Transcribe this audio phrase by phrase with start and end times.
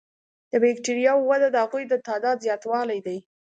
[0.51, 3.17] د بکټریاوو وده د هغوی د تعداد زیاتوالی دی.